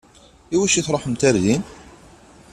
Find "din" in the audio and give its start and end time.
1.43-1.63